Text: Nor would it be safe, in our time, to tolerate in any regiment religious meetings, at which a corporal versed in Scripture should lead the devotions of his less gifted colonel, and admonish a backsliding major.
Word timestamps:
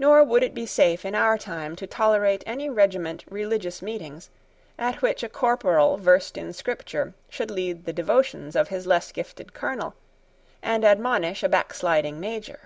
Nor 0.00 0.24
would 0.24 0.42
it 0.42 0.54
be 0.54 0.66
safe, 0.66 1.04
in 1.04 1.14
our 1.14 1.38
time, 1.38 1.76
to 1.76 1.86
tolerate 1.86 2.42
in 2.42 2.48
any 2.48 2.68
regiment 2.68 3.22
religious 3.30 3.80
meetings, 3.80 4.28
at 4.76 5.00
which 5.02 5.22
a 5.22 5.28
corporal 5.28 5.98
versed 5.98 6.36
in 6.36 6.52
Scripture 6.52 7.14
should 7.28 7.52
lead 7.52 7.84
the 7.84 7.92
devotions 7.92 8.56
of 8.56 8.70
his 8.70 8.88
less 8.88 9.12
gifted 9.12 9.54
colonel, 9.54 9.94
and 10.64 10.84
admonish 10.84 11.44
a 11.44 11.48
backsliding 11.48 12.18
major. 12.18 12.62